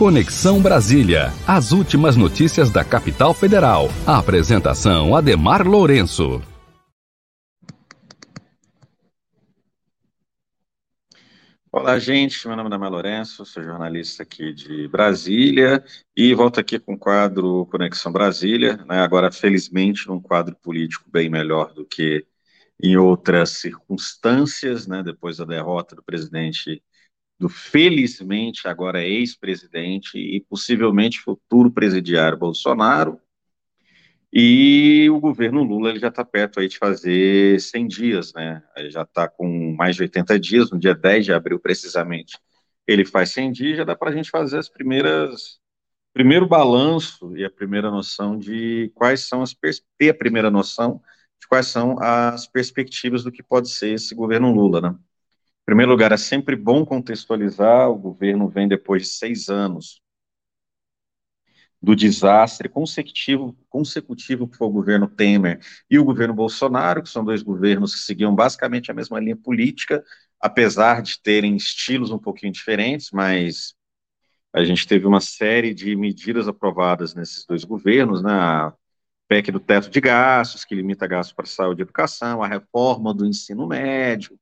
[0.00, 1.30] Conexão Brasília.
[1.46, 3.88] As últimas notícias da capital federal.
[4.06, 6.40] A apresentação Ademar Lourenço.
[11.70, 12.48] Olá, gente.
[12.48, 15.84] Meu nome é Ademar Lourenço, sou jornalista aqui de Brasília
[16.16, 19.00] e volto aqui com o quadro Conexão Brasília, né?
[19.00, 22.26] agora, felizmente, num quadro político bem melhor do que
[22.82, 25.02] em outras circunstâncias, né?
[25.02, 26.82] depois da derrota do presidente
[27.40, 33.18] do felizmente agora ex-presidente e possivelmente futuro presidiário Bolsonaro.
[34.30, 38.62] E o governo Lula ele já está perto aí de fazer 100 dias, né?
[38.76, 42.38] Ele já está com mais de 80 dias, no dia 10 de abril precisamente.
[42.86, 45.58] Ele faz 100 dias, já dá para a gente fazer as primeiras
[46.12, 49.56] primeiro balanço e a primeira noção de quais são as
[49.96, 51.00] ter a primeira noção
[51.40, 54.94] de quais são as perspectivas do que pode ser esse governo Lula, né?
[55.70, 57.88] Primeiro lugar, é sempre bom contextualizar.
[57.88, 60.02] O governo vem depois de seis anos
[61.80, 67.24] do desastre consecutivo, consecutivo que foi o governo Temer e o governo Bolsonaro, que são
[67.24, 70.02] dois governos que seguiam basicamente a mesma linha política,
[70.40, 73.72] apesar de terem estilos um pouquinho diferentes, mas
[74.52, 78.32] a gente teve uma série de medidas aprovadas nesses dois governos, né?
[78.32, 78.74] A
[79.28, 83.24] PEC do teto de gastos, que limita gastos para saúde e educação, a reforma do
[83.24, 84.36] ensino médio,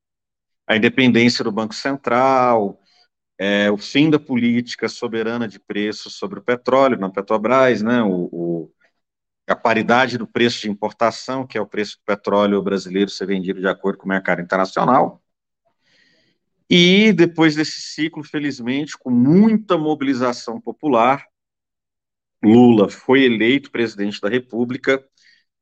[0.68, 2.78] a independência do Banco Central,
[3.38, 8.28] é, o fim da política soberana de preços sobre o petróleo na Petrobras, né, o,
[8.30, 8.72] o,
[9.48, 13.60] a paridade do preço de importação, que é o preço do petróleo brasileiro ser vendido
[13.60, 15.22] de acordo com o mercado internacional.
[16.68, 21.24] E depois desse ciclo, felizmente, com muita mobilização popular,
[22.44, 25.02] Lula foi eleito presidente da República,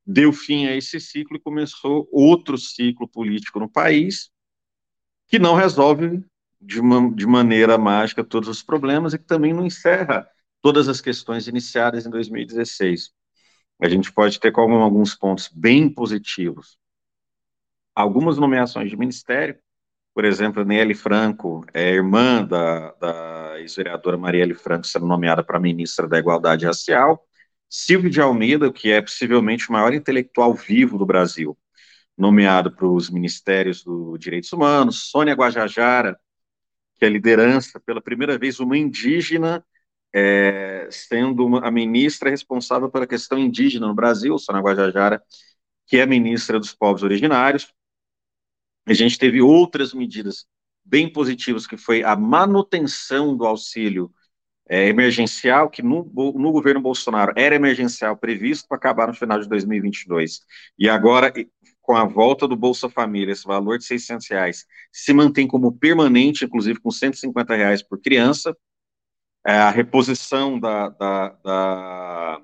[0.04, 4.32] deu fim a esse ciclo e começou outro ciclo político no país,
[5.26, 6.24] que não resolve
[6.60, 10.28] de, uma, de maneira mágica todos os problemas e que também não encerra
[10.62, 13.10] todas as questões iniciadas em 2016.
[13.80, 16.78] A gente pode ter como alguns pontos bem positivos.
[17.94, 19.58] Algumas nomeações de ministério,
[20.14, 26.08] por exemplo, Nelly Franco, é irmã da, da ex-vereadora Marielle Franco, sendo nomeada para ministra
[26.08, 27.22] da Igualdade Racial.
[27.68, 31.56] Silvio de Almeida, que é possivelmente o maior intelectual vivo do Brasil,
[32.16, 36.18] nomeado para os ministérios dos direitos humanos, Sônia Guajajara,
[36.94, 39.64] que é liderança, pela primeira vez, uma indígena,
[40.14, 45.22] é, sendo uma, a ministra responsável pela questão indígena no Brasil, Sônia Guajajara,
[45.86, 47.72] que é ministra dos povos originários.
[48.86, 50.46] A gente teve outras medidas
[50.84, 54.10] bem positivas, que foi a manutenção do auxílio
[54.68, 59.48] é, emergencial, que no, no, governo Bolsonaro era emergencial previsto para acabar no final de
[59.48, 60.40] 2022.
[60.78, 61.32] E agora
[61.86, 66.44] com a volta do Bolsa Família, esse valor de 600 reais se mantém como permanente,
[66.44, 68.54] inclusive com 150 reais por criança.
[69.46, 72.42] É, a reposição da, da, da,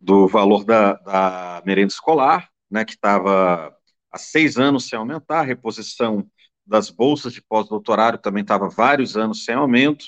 [0.00, 3.76] do valor da, da merenda escolar, né, que estava
[4.10, 6.26] há seis anos sem aumentar, a reposição
[6.66, 10.06] das bolsas de pós-doutorado também estava vários anos sem aumento.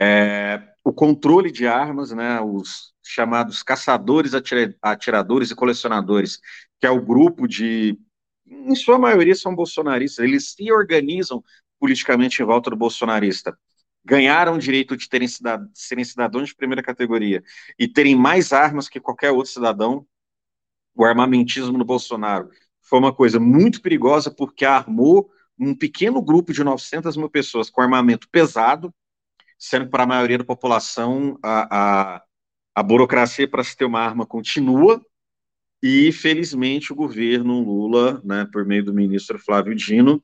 [0.00, 0.39] É,
[1.00, 4.32] controle de armas, né, os chamados caçadores,
[4.82, 6.38] atiradores e colecionadores,
[6.78, 7.98] que é o grupo de,
[8.46, 11.42] em sua maioria são bolsonaristas, eles se organizam
[11.78, 13.58] politicamente em volta do bolsonarista.
[14.04, 17.42] Ganharam o direito de terem cidad serem cidadãos de primeira categoria
[17.78, 20.06] e terem mais armas que qualquer outro cidadão.
[20.94, 22.50] O armamentismo no Bolsonaro
[22.82, 27.80] foi uma coisa muito perigosa porque armou um pequeno grupo de 900 mil pessoas com
[27.80, 28.92] armamento pesado,
[29.60, 32.22] sendo que para a maioria da população a, a,
[32.74, 35.00] a burocracia para se ter uma arma continua,
[35.82, 40.22] e, felizmente, o governo Lula, né, por meio do ministro Flávio Dino,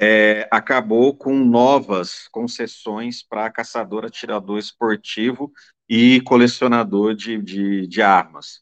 [0.00, 5.52] é, acabou com novas concessões para caçador, atirador esportivo
[5.88, 8.60] e colecionador de, de, de armas.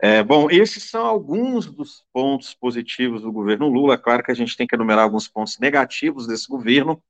[0.00, 3.96] É, bom, esses são alguns dos pontos positivos do governo Lula.
[3.96, 7.02] Claro que a gente tem que enumerar alguns pontos negativos desse governo.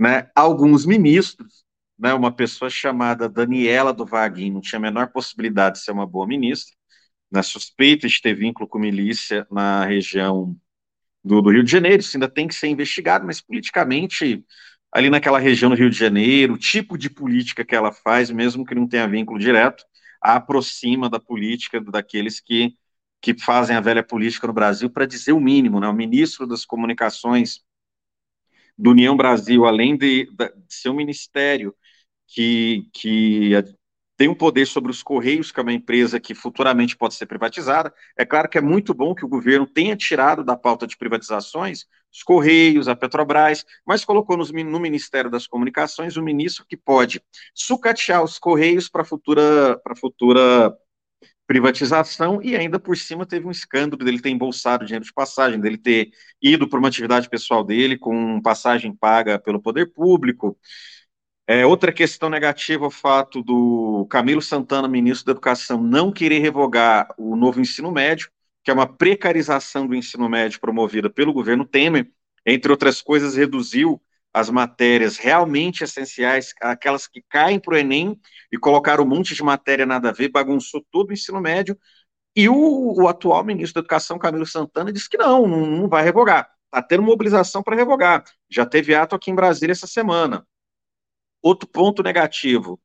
[0.00, 0.30] Né?
[0.34, 1.62] Alguns ministros,
[1.98, 6.06] né, uma pessoa chamada Daniela do Vaguinho não tinha a menor possibilidade de ser uma
[6.06, 6.74] boa ministra
[7.30, 10.56] na suspeita de ter vínculo com milícia na região
[11.22, 14.42] do, do, Rio de Janeiro, isso ainda tem que ser investigado, mas politicamente,
[14.90, 18.64] ali naquela região do Rio de Janeiro, o tipo de política que ela faz, mesmo
[18.64, 19.84] que não tenha vínculo direto,
[20.20, 22.74] aproxima da política daqueles que,
[23.20, 25.88] que fazem a velha política no Brasil, para dizer o mínimo, né?
[25.88, 27.60] O ministro das Comunicações
[28.80, 31.74] do União Brasil, além de, de ser um ministério
[32.26, 33.52] que, que
[34.16, 37.92] tem um poder sobre os Correios, que é uma empresa que futuramente pode ser privatizada.
[38.16, 41.86] É claro que é muito bom que o governo tenha tirado da pauta de privatizações
[42.12, 47.22] os Correios, a Petrobras, mas colocou no, no Ministério das Comunicações o ministro que pode
[47.54, 50.76] sucatear os Correios para futura, futura
[51.50, 55.76] privatização e ainda por cima teve um escândalo dele ter embolsado dinheiro de passagem, dele
[55.76, 60.56] ter ido para uma atividade pessoal dele com passagem paga pelo poder público.
[61.48, 66.38] É, outra questão negativa é o fato do Camilo Santana, ministro da Educação, não querer
[66.38, 68.30] revogar o novo ensino médio,
[68.62, 72.08] que é uma precarização do ensino médio promovida pelo governo Temer,
[72.46, 74.00] entre outras coisas, reduziu
[74.32, 78.18] as matérias realmente essenciais, aquelas que caem para o Enem,
[78.52, 81.76] e colocaram um monte de matéria nada a ver, bagunçou todo o ensino médio,
[82.34, 86.04] e o, o atual ministro da Educação, Camilo Santana, disse que não, não, não vai
[86.04, 86.48] revogar.
[86.66, 88.24] Está tendo mobilização para revogar.
[88.48, 90.46] Já teve ato aqui em Brasília essa semana.
[91.42, 92.80] Outro ponto negativo,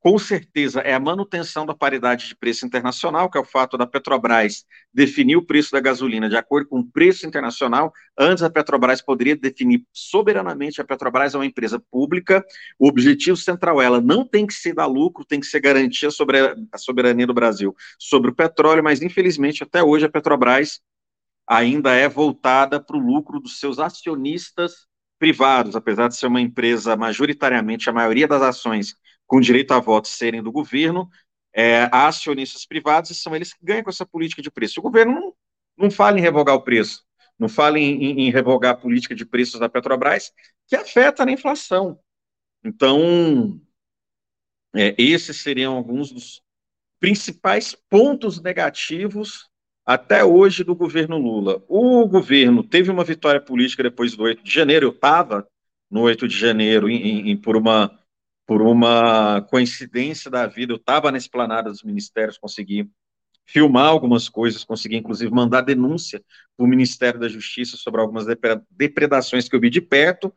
[0.00, 3.86] com certeza, é a manutenção da paridade de preço internacional, que é o fato da
[3.86, 7.92] Petrobras definir o preço da gasolina de acordo com o preço internacional.
[8.18, 10.80] Antes, a Petrobras poderia definir soberanamente.
[10.80, 12.42] A Petrobras é uma empresa pública.
[12.78, 16.38] O objetivo central ela não tem que ser dar lucro, tem que ser garantir sobre
[16.72, 20.80] a soberania do Brasil sobre o petróleo, mas infelizmente até hoje a Petrobras
[21.46, 24.86] ainda é voltada para o lucro dos seus acionistas
[25.18, 28.94] privados, apesar de ser uma empresa majoritariamente, a maioria das ações
[29.30, 31.08] com direito a voto serem do governo,
[31.54, 34.80] é, acionistas privados e são eles que ganham com essa política de preço.
[34.80, 35.34] O governo não,
[35.78, 37.04] não fala em revogar o preço,
[37.38, 40.32] não fala em, em, em revogar a política de preços da Petrobras,
[40.66, 42.00] que afeta na inflação.
[42.64, 43.60] Então,
[44.74, 46.42] é, esses seriam alguns dos
[46.98, 49.48] principais pontos negativos
[49.86, 51.62] até hoje do governo Lula.
[51.68, 55.46] O governo teve uma vitória política depois do 8 de janeiro, eu estava
[55.88, 57.96] no 8 de janeiro em, em, por, uma,
[58.50, 62.90] por uma coincidência da vida, eu estava na esplanada dos ministérios, consegui
[63.46, 66.20] filmar algumas coisas, consegui inclusive mandar denúncia
[66.56, 68.26] para o Ministério da Justiça sobre algumas
[68.68, 70.34] depredações que eu vi de perto.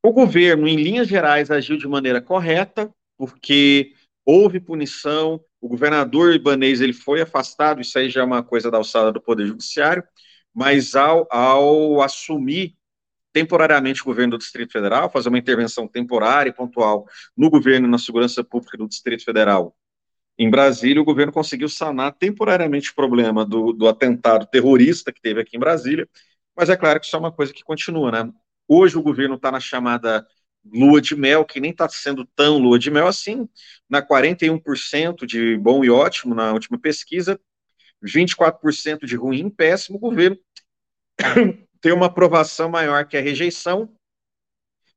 [0.00, 3.92] O governo, em linhas gerais, agiu de maneira correta, porque
[4.24, 8.78] houve punição, o governador Ibanês ele foi afastado, isso aí já é uma coisa da
[8.78, 10.04] alçada do Poder Judiciário,
[10.54, 12.76] mas ao, ao assumir
[13.36, 17.06] temporariamente o governo do Distrito Federal, fazer uma intervenção temporária e pontual
[17.36, 19.76] no governo e na segurança pública do Distrito Federal,
[20.38, 25.38] em Brasília, o governo conseguiu sanar temporariamente o problema do, do atentado terrorista que teve
[25.38, 26.08] aqui em Brasília,
[26.56, 28.32] mas é claro que isso é uma coisa que continua, né?
[28.66, 30.26] Hoje o governo está na chamada
[30.64, 33.46] lua de mel, que nem está sendo tão lua de mel assim,
[33.86, 37.38] na 41% de bom e ótimo na última pesquisa,
[38.02, 40.38] 24% de ruim, péssimo, o governo
[41.86, 43.88] tem uma aprovação maior que a rejeição,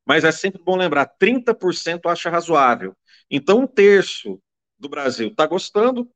[0.03, 2.97] mas é sempre bom lembrar, 30% acha razoável.
[3.29, 4.41] Então, um terço
[4.75, 6.09] do Brasil está gostando,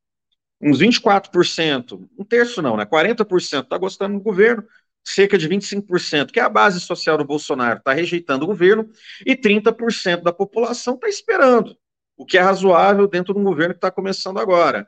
[0.60, 2.88] uns 24%, um terço não, né?
[2.88, 4.66] 40% está gostando do governo,
[5.06, 8.90] cerca de 25%, que é a base social do Bolsonaro, está rejeitando o governo,
[9.24, 11.78] e 30% da população está esperando,
[12.18, 14.88] o que é razoável dentro de um governo que está começando agora.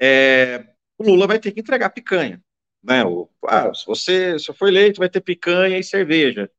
[0.00, 0.64] É,
[0.96, 2.40] o Lula vai ter que entregar picanha.
[2.84, 3.04] Né?
[3.04, 6.50] O, ah, se você se for eleito, vai ter picanha e cerveja.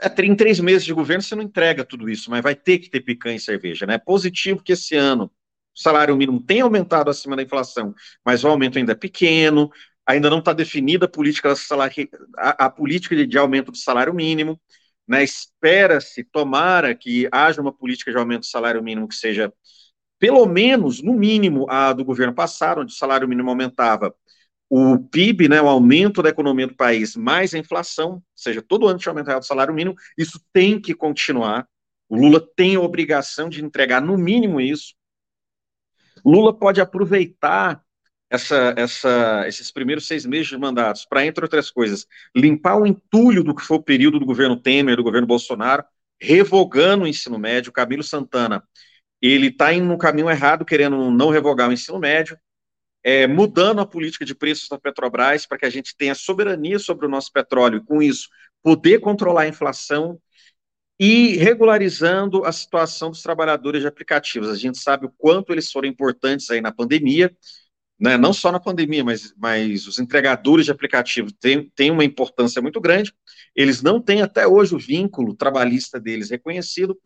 [0.00, 2.90] É, em três meses de governo você não entrega tudo isso, mas vai ter que
[2.90, 3.86] ter picanha e cerveja.
[3.86, 3.94] Né?
[3.94, 5.30] É positivo que esse ano
[5.76, 7.94] o salário mínimo tem aumentado acima da inflação,
[8.24, 9.70] mas o aumento ainda é pequeno
[10.06, 14.12] ainda não está definida a política, salário, a, a, política de, de aumento do salário
[14.12, 14.60] mínimo,
[15.06, 15.22] né?
[15.22, 19.52] espera-se, tomara que haja uma política de aumento do salário mínimo que seja,
[20.18, 24.14] pelo menos, no mínimo, a do governo passado, onde o salário mínimo aumentava
[24.76, 28.88] o PIB, né, o aumento da economia do país, mais a inflação, ou seja, todo
[28.88, 31.68] ano tinha aumentado o salário mínimo, isso tem que continuar.
[32.08, 34.96] O Lula tem a obrigação de entregar no mínimo isso.
[36.26, 37.84] Lula pode aproveitar
[38.28, 42.04] essa, essa, esses primeiros seis meses de mandatos para, entre outras coisas,
[42.34, 45.84] limpar o entulho do que foi o período do governo Temer, do governo Bolsonaro,
[46.20, 47.70] revogando o ensino médio.
[47.70, 48.60] Camilo Santana,
[49.22, 52.36] ele está indo no caminho errado, querendo não revogar o ensino médio,
[53.04, 57.06] é, mudando a política de preços da Petrobras para que a gente tenha soberania sobre
[57.06, 58.28] o nosso petróleo e, com isso,
[58.62, 60.18] poder controlar a inflação
[60.98, 64.48] e regularizando a situação dos trabalhadores de aplicativos.
[64.48, 67.34] A gente sabe o quanto eles foram importantes aí na pandemia,
[67.98, 72.60] né, não só na pandemia, mas, mas os entregadores de aplicativo têm, têm uma importância
[72.60, 73.12] muito grande,
[73.54, 76.98] eles não têm até hoje o vínculo trabalhista deles reconhecido,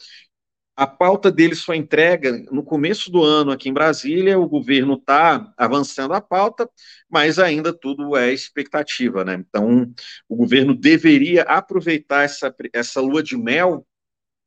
[0.78, 5.52] a pauta deles foi entrega no começo do ano aqui em Brasília, o governo está
[5.56, 6.70] avançando a pauta,
[7.10, 9.34] mas ainda tudo é expectativa, né?
[9.34, 9.92] Então,
[10.28, 13.84] o governo deveria aproveitar essa, essa lua de mel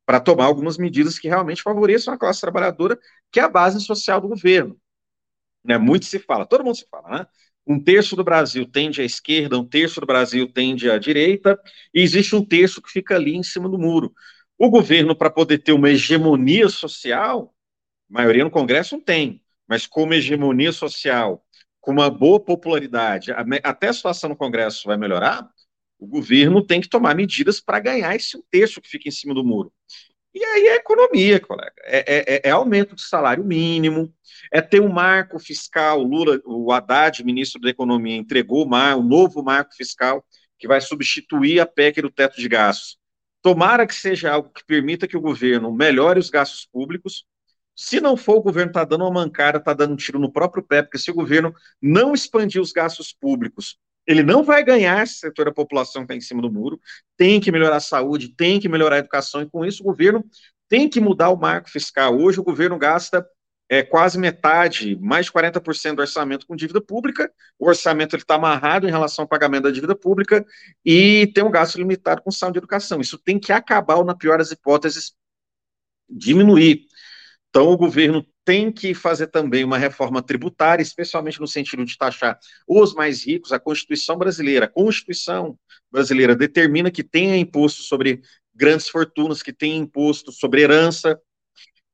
[0.06, 2.98] para tomar algumas medidas que realmente favoreçam a classe trabalhadora,
[3.30, 4.80] que é a base social do governo.
[5.66, 7.28] Né, muito se fala, todo mundo se fala, né?
[7.68, 11.60] Um terço do Brasil tende à esquerda, um terço do Brasil tende à direita,
[11.94, 14.14] e existe um terço que fica ali em cima do muro.
[14.64, 17.52] O governo, para poder ter uma hegemonia social,
[18.08, 21.44] maioria no Congresso não tem, mas como hegemonia social,
[21.80, 23.32] com uma boa popularidade,
[23.64, 25.50] até a situação no Congresso vai melhorar,
[25.98, 29.44] o governo tem que tomar medidas para ganhar esse terço que fica em cima do
[29.44, 29.74] muro.
[30.32, 31.74] E aí é economia, colega.
[31.84, 34.14] É, é, é, aumento do salário mínimo,
[34.54, 36.02] é ter um marco fiscal.
[36.02, 40.24] O Lula, o Haddad, ministro da Economia, entregou o, o novo marco fiscal
[40.60, 43.01] que vai substituir a PEC do teto de gastos.
[43.42, 47.26] Tomara que seja algo que permita que o governo melhore os gastos públicos.
[47.76, 50.64] Se não for, o governo está dando uma mancada, está dando um tiro no próprio
[50.64, 55.16] pé, porque se o governo não expandir os gastos públicos ele não vai ganhar esse
[55.16, 56.80] setor da população que está em cima do muro,
[57.16, 60.26] tem que melhorar a saúde, tem que melhorar a educação, e com isso o governo
[60.68, 62.18] tem que mudar o marco fiscal.
[62.18, 63.26] Hoje o governo gasta
[63.72, 68.86] é, quase metade, mais de 40% do orçamento com dívida pública, o orçamento está amarrado
[68.86, 70.46] em relação ao pagamento da dívida pública
[70.84, 73.00] e tem um gasto limitado com saúde e educação.
[73.00, 75.14] Isso tem que acabar, ou na pior das hipóteses,
[76.10, 76.82] diminuir.
[77.50, 82.38] Então, o governo tem que fazer também uma reforma tributária, especialmente no sentido de taxar
[82.68, 83.54] os mais ricos.
[83.54, 85.58] A Constituição brasileira, a Constituição
[85.90, 88.22] brasileira determina que tenha imposto sobre
[88.54, 91.18] grandes fortunas, que tenha imposto sobre herança,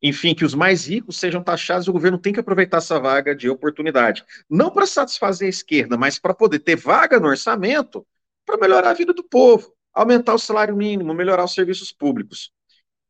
[0.02, 3.50] enfim, que os mais ricos sejam taxados, o governo tem que aproveitar essa vaga de
[3.50, 4.24] oportunidade.
[4.50, 8.06] Não para satisfazer a esquerda, mas para poder ter vaga no orçamento
[8.46, 12.52] para melhorar a vida do povo, aumentar o salário mínimo, melhorar os serviços públicos.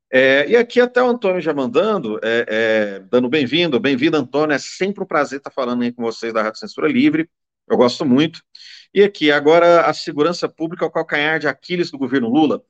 [0.10, 4.58] É, e aqui até o Antônio já mandando, é, é, dando bem-vindo, bem-vindo Antônio, é
[4.58, 7.30] sempre um prazer estar falando aí com vocês da Rádio Censura Livre,
[7.70, 8.42] eu gosto muito.
[8.94, 12.64] E aqui, agora, a segurança pública é o calcanhar de Aquiles do governo Lula,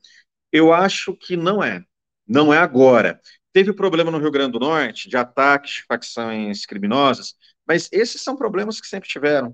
[0.52, 1.84] eu acho que não é,
[2.26, 3.20] não é agora.
[3.58, 7.34] Teve problema no Rio Grande do Norte, de ataques de facções criminosas,
[7.66, 9.52] mas esses são problemas que sempre tiveram.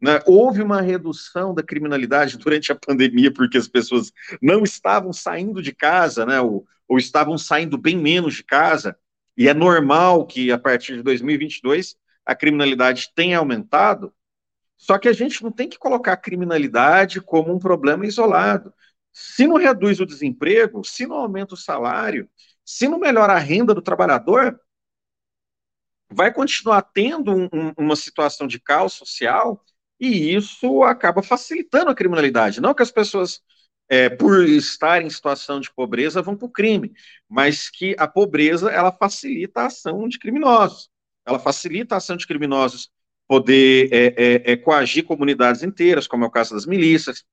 [0.00, 0.22] Né?
[0.24, 5.74] Houve uma redução da criminalidade durante a pandemia, porque as pessoas não estavam saindo de
[5.74, 6.40] casa, né?
[6.40, 8.96] ou, ou estavam saindo bem menos de casa,
[9.36, 14.14] e é normal que a partir de 2022 a criminalidade tenha aumentado,
[14.76, 18.72] só que a gente não tem que colocar a criminalidade como um problema isolado.
[19.12, 22.30] Se não reduz o desemprego, se não aumenta o salário,
[22.68, 24.60] se não melhora a renda do trabalhador,
[26.12, 29.64] vai continuar tendo um, um, uma situação de caos social
[29.98, 32.60] e isso acaba facilitando a criminalidade.
[32.60, 33.40] Não que as pessoas,
[33.88, 36.92] é, por estar em situação de pobreza, vão para o crime,
[37.26, 40.90] mas que a pobreza ela facilita a ação de criminosos.
[41.24, 42.90] Ela facilita a ação de criminosos
[43.26, 47.24] poder é, é, é, coagir comunidades inteiras, como é o caso das milícias,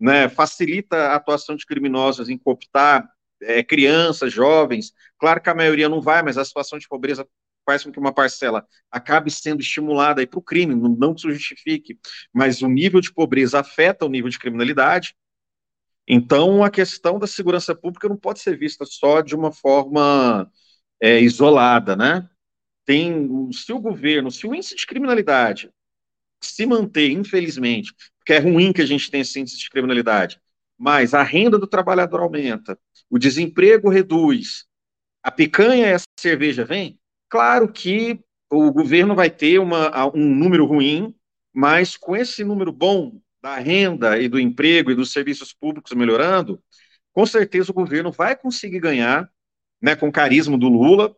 [0.00, 3.08] né, facilita a atuação de criminosos em cooptar
[3.42, 4.92] é, crianças, jovens.
[5.18, 7.26] Claro que a maioria não vai, mas a situação de pobreza
[7.64, 11.98] faz com que uma parcela acabe sendo estimulada para o crime, não, que isso justifique,
[12.32, 15.14] mas o nível de pobreza afeta o nível de criminalidade.
[16.08, 20.50] Então, a questão da segurança pública não pode ser vista só de uma forma
[21.00, 22.28] é, isolada, né?
[22.84, 25.70] Tem, se o governo, se o índice de criminalidade
[26.42, 30.40] se manter, infelizmente, porque é ruim que a gente tenha esse índice de criminalidade,
[30.80, 32.78] mas a renda do trabalhador aumenta,
[33.10, 34.64] o desemprego reduz,
[35.22, 36.98] a picanha e a cerveja vem,
[37.30, 38.20] Claro que
[38.50, 41.14] o governo vai ter uma, um número ruim,
[41.54, 46.60] mas com esse número bom da renda e do emprego e dos serviços públicos melhorando,
[47.12, 49.30] com certeza o governo vai conseguir ganhar,
[49.80, 51.14] né, com o carisma do Lula,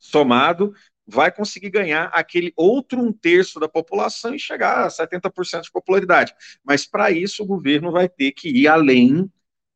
[0.00, 0.74] somado,
[1.08, 6.34] vai conseguir ganhar aquele outro um terço da população e chegar a 70% de popularidade.
[6.62, 9.30] Mas para isso o governo vai ter que ir além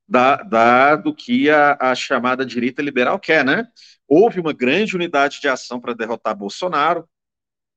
[0.06, 3.66] da, da do que a, a chamada direita liberal quer, né?
[4.06, 7.08] Houve uma grande unidade de ação para derrotar Bolsonaro,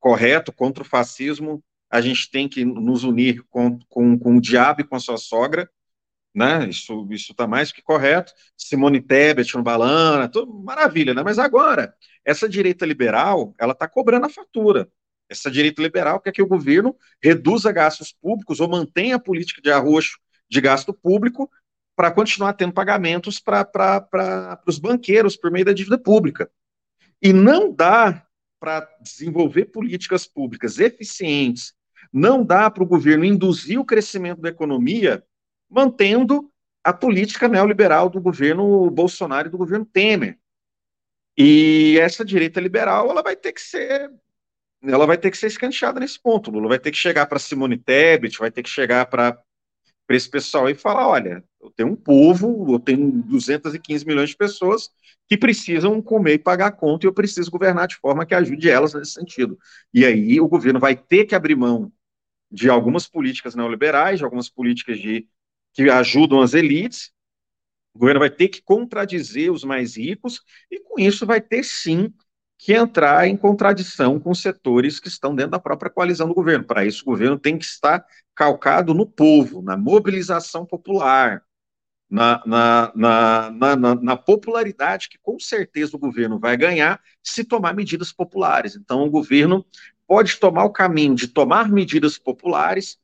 [0.01, 1.63] correto, contra o fascismo.
[1.89, 5.17] A gente tem que nos unir com, com, com o diabo e com a sua
[5.17, 5.69] sogra,
[6.33, 6.67] né?
[6.67, 8.33] Isso está mais que correto.
[8.57, 11.23] Simone Tebet no Balana, tudo maravilha, né?
[11.23, 11.95] Mas agora,
[12.25, 14.89] essa direita liberal, ela está cobrando a fatura.
[15.29, 19.71] Essa direita liberal quer que o governo reduza gastos públicos ou mantenha a política de
[19.71, 21.49] arroxo de gasto público
[21.95, 26.49] para continuar tendo pagamentos para os banqueiros por meio da dívida pública.
[27.21, 28.25] E não dá
[28.59, 31.73] para desenvolver políticas públicas eficientes,
[32.11, 35.23] não dá para o governo induzir o crescimento da economia
[35.69, 36.51] mantendo
[36.83, 40.37] a política neoliberal do governo Bolsonaro e do governo Temer.
[41.37, 44.09] E essa direita liberal, ela vai ter que ser
[44.83, 46.51] ela vai ter que ser escanteada nesse ponto.
[46.51, 49.37] Lula vai ter que chegar para Simone Tebet, vai ter que chegar para
[50.09, 54.91] esse pessoal e falar: olha, eu tenho um povo, eu tenho 215 milhões de pessoas
[55.27, 58.69] que precisam comer e pagar a conta e eu preciso governar de forma que ajude
[58.69, 59.57] elas nesse sentido.
[59.93, 61.91] E aí o governo vai ter que abrir mão
[62.51, 65.27] de algumas políticas neoliberais, de algumas políticas de,
[65.73, 67.11] que ajudam as elites.
[67.95, 72.13] O governo vai ter que contradizer os mais ricos e com isso vai ter sim
[72.57, 76.65] que entrar em contradição com setores que estão dentro da própria coalizão do governo.
[76.65, 81.41] Para isso, o governo tem que estar calcado no povo, na mobilização popular,
[82.09, 87.73] na, na, na, na, na popularidade que com certeza o governo vai ganhar se tomar
[87.73, 88.75] medidas populares.
[88.75, 89.65] Então, o governo
[90.05, 92.97] pode tomar o caminho de tomar medidas populares,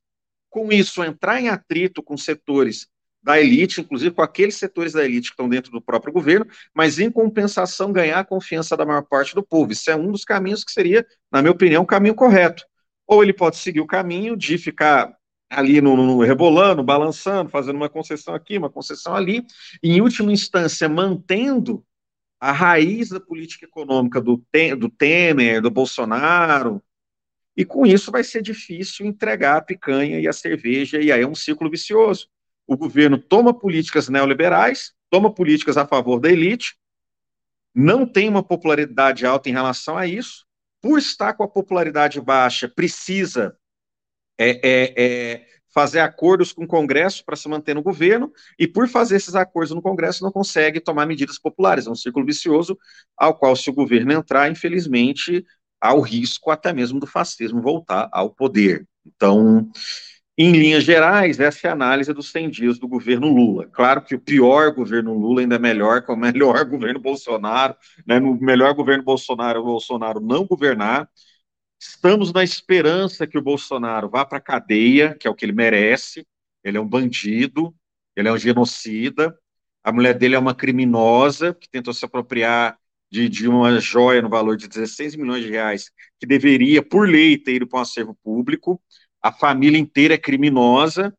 [0.50, 2.90] com isso entrar em atrito com setores
[3.22, 7.00] da elite, inclusive com aqueles setores da elite que estão dentro do próprio governo, mas
[7.00, 9.72] em compensação ganhar a confiança da maior parte do povo.
[9.72, 12.66] Isso é um dos caminhos que seria, na minha opinião, o caminho correto.
[13.08, 15.16] Ou ele pode seguir o caminho de ficar
[15.50, 19.46] ali no, no, rebolando, balançando, fazendo uma concessão aqui, uma concessão ali,
[19.84, 21.86] e em última instância mantendo
[22.40, 24.42] a raiz da política econômica do,
[24.80, 26.82] do Temer, do Bolsonaro,
[27.56, 31.28] e com isso vai ser difícil entregar a picanha e a cerveja, e aí é
[31.28, 32.31] um ciclo vicioso
[32.72, 36.78] o governo toma políticas neoliberais, toma políticas a favor da elite,
[37.76, 40.46] não tem uma popularidade alta em relação a isso,
[40.82, 43.58] por estar com a popularidade baixa, precisa
[44.40, 48.88] é, é, é, fazer acordos com o Congresso para se manter no governo, e por
[48.88, 51.88] fazer esses acordos no Congresso não consegue tomar medidas populares.
[51.88, 52.80] É um círculo vicioso
[53.18, 55.46] ao qual, se o governo entrar, infelizmente,
[55.82, 58.88] há o risco até mesmo do fascismo voltar ao poder.
[59.06, 59.70] Então,
[60.38, 63.68] em linhas gerais, essa é a análise dos 100 dias do governo Lula.
[63.68, 67.76] Claro que o pior governo Lula ainda é melhor que o melhor governo Bolsonaro.
[68.08, 68.20] Né?
[68.20, 71.10] No melhor governo Bolsonaro, o Bolsonaro não governar.
[71.80, 75.52] Estamos na esperança que o Bolsonaro vá para a cadeia, que é o que ele
[75.52, 76.26] merece.
[76.64, 77.76] Ele é um bandido,
[78.16, 79.38] ele é um genocida.
[79.84, 82.78] A mulher dele é uma criminosa que tentou se apropriar
[83.12, 87.38] de, de uma joia no valor de 16 milhões de reais, que deveria, por lei,
[87.38, 88.82] ter ido para um acervo público
[89.22, 91.16] a família inteira é criminosa.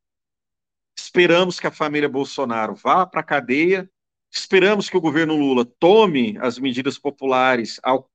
[0.99, 3.89] Esperamos que a família Bolsonaro vá para a cadeia.
[4.31, 8.11] Esperamos que o governo Lula tome as medidas populares ao,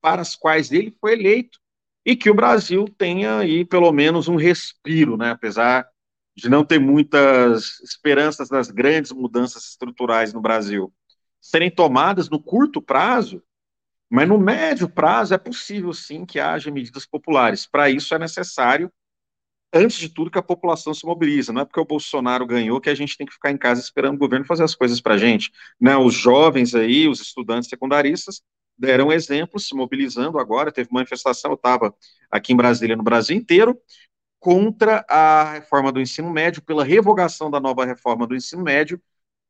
[0.00, 1.58] para as quais ele foi eleito
[2.06, 5.30] e que o Brasil tenha aí pelo menos um respiro, né?
[5.30, 5.88] Apesar
[6.34, 10.92] de não ter muitas esperanças das grandes mudanças estruturais no Brasil
[11.40, 13.42] serem tomadas no curto prazo,
[14.08, 17.66] mas no médio prazo é possível sim que haja medidas populares.
[17.66, 18.90] Para isso é necessário
[19.72, 21.52] antes de tudo, que a população se mobiliza.
[21.52, 24.16] Não é porque o Bolsonaro ganhou que a gente tem que ficar em casa esperando
[24.16, 25.50] o governo fazer as coisas para a gente.
[25.80, 25.96] Né?
[25.96, 28.42] Os jovens aí, os estudantes secundaristas,
[28.78, 30.72] deram exemplo, se mobilizando agora.
[30.72, 31.94] Teve manifestação, eu estava
[32.30, 33.78] aqui em Brasília, no Brasil inteiro,
[34.38, 39.00] contra a reforma do ensino médio, pela revogação da nova reforma do ensino médio.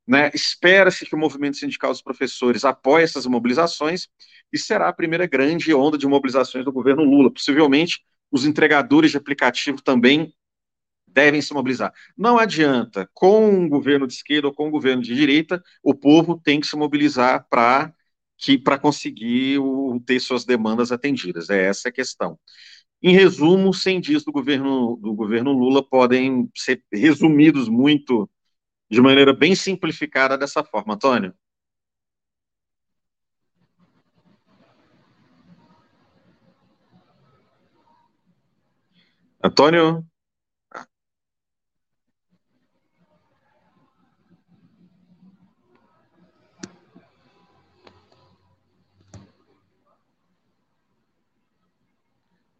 [0.07, 0.31] Né?
[0.33, 4.09] Espera-se que o movimento sindical dos professores apoie essas mobilizações
[4.51, 7.31] e será a primeira grande onda de mobilizações do governo Lula.
[7.31, 10.33] Possivelmente os entregadores de aplicativo também
[11.07, 11.93] devem se mobilizar.
[12.17, 16.39] Não adianta, com um governo de esquerda ou com um governo de direita, o povo
[16.39, 17.93] tem que se mobilizar para
[18.37, 21.51] que para conseguir o, ter suas demandas atendidas.
[21.51, 22.39] É essa a questão.
[23.03, 28.29] Em resumo, 100 dias do governo do governo Lula podem ser resumidos muito
[28.91, 31.35] de maneira bem simplificada dessa forma, Antônio.
[39.43, 40.05] Antônio?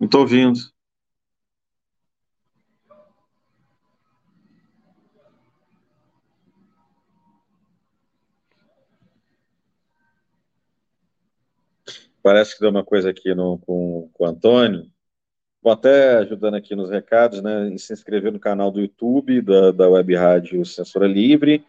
[0.01, 0.59] Não estou ouvindo.
[12.23, 14.91] Parece que deu uma coisa aqui no, com, com o Antônio.
[15.63, 17.77] Vou até ajudando aqui nos recados, né?
[17.77, 21.65] se inscrever no canal do YouTube da, da Web Rádio Censura Livre.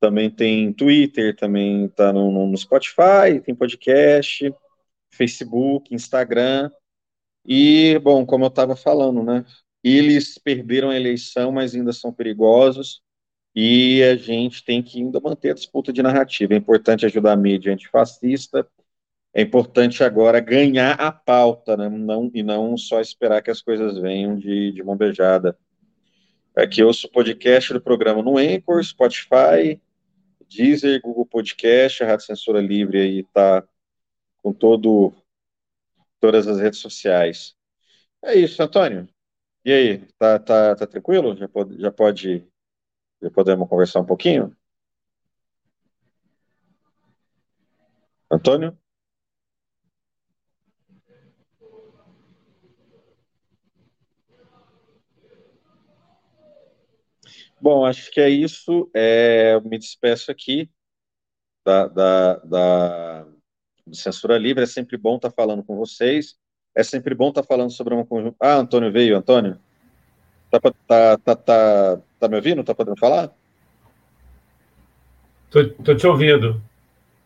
[0.00, 4.54] Também tem Twitter, também está no, no Spotify, tem podcast,
[5.10, 6.70] Facebook, Instagram.
[7.44, 9.44] E, bom, como eu estava falando, né?
[9.82, 13.00] Eles perderam a eleição, mas ainda são perigosos.
[13.54, 16.52] E a gente tem que ainda manter a disputa de narrativa.
[16.54, 18.68] É importante ajudar a mídia antifascista,
[19.36, 21.90] é importante agora ganhar a pauta, né?
[21.90, 25.58] não, e não só esperar que as coisas venham de, de mão beijada.
[26.56, 29.78] Aqui eu o podcast do programa no Anchor, Spotify,
[30.48, 33.62] Deezer, Google Podcast, a Rádio Censura Livre aí está
[34.38, 35.12] com todo,
[36.18, 37.54] todas as redes sociais.
[38.24, 39.06] É isso, Antônio.
[39.66, 41.36] E aí, tá, tá, tá tranquilo?
[41.36, 42.48] Já pode, já pode
[43.20, 44.56] Já podemos conversar um pouquinho?
[48.30, 48.78] Antônio?
[57.60, 58.90] Bom, acho que é isso.
[58.94, 60.70] É, eu me despeço aqui
[61.64, 63.26] da, da, da,
[63.92, 64.64] Censura Livre.
[64.64, 66.36] É sempre bom estar falando com vocês.
[66.74, 68.36] É sempre bom estar falando sobre uma conjunto.
[68.38, 69.58] Ah, Antônio veio, Antônio.
[70.50, 72.62] Tá, tá, tá, tá, tá me ouvindo?
[72.62, 73.32] Tá podendo falar?
[75.50, 76.62] Tô, tô te ouvindo.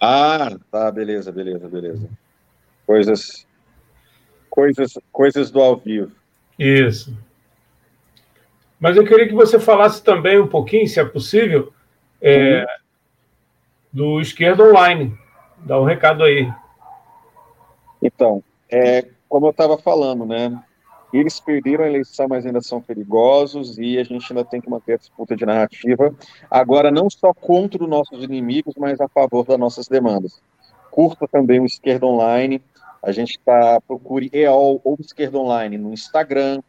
[0.00, 2.08] Ah, tá, beleza, beleza, beleza.
[2.86, 3.46] Coisas,
[4.48, 6.12] coisas, coisas do ao vivo.
[6.58, 7.16] Isso.
[8.80, 11.70] Mas eu queria que você falasse também um pouquinho, se é possível,
[12.20, 12.64] é,
[13.92, 15.14] do Esquerda Online.
[15.58, 16.50] Dá um recado aí.
[18.02, 20.58] Então, é, como eu estava falando, né?
[21.12, 24.94] Eles perderam a eleição, mas ainda são perigosos e a gente ainda tem que manter
[24.94, 26.14] a disputa de narrativa,
[26.48, 30.40] agora não só contra os nossos inimigos, mas a favor das nossas demandas.
[30.88, 32.62] Curta também o Esquerda Online,
[33.02, 36.62] a gente está, procure EOL ou Esquerda Online no Instagram,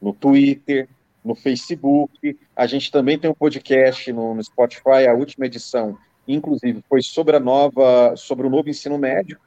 [0.00, 0.88] no Twitter,
[1.26, 6.82] no Facebook, a gente também tem um podcast no, no Spotify, a última edição, inclusive,
[6.88, 9.38] foi sobre a nova, sobre o novo ensino médio,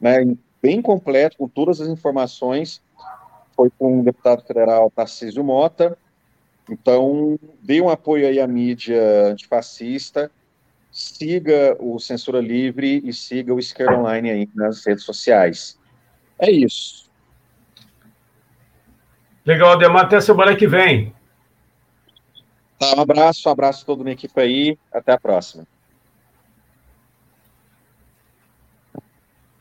[0.00, 0.24] né,
[0.62, 2.80] bem completo, com todas as informações,
[3.56, 5.98] foi com o deputado federal Tarcísio Mota.
[6.70, 10.30] Então, dê um apoio aí à mídia antifascista,
[10.90, 15.78] siga o Censura Livre e siga o Esquerda Online aí nas redes sociais.
[16.38, 17.10] É isso.
[19.44, 20.06] Legal, Ademar.
[20.06, 21.12] Até semana que vem.
[22.78, 24.78] Tá, um abraço, um abraço a toda minha equipe aí.
[24.92, 25.66] Até a próxima.